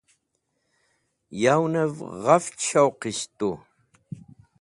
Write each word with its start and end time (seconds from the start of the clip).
Yawẽnv 1.43 1.95
ghafch 2.23 2.59
showqisht 2.67 3.29
tu. 3.39 3.49